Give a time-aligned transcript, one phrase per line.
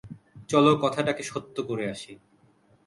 [0.49, 2.13] চলো কথাটাকে সত্য করে আসি।